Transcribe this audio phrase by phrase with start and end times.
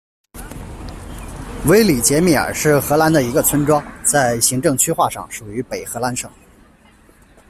[1.67, 6.27] 威里杰米尔是荷兰的一个村庄，在行政区划上属于北荷兰省。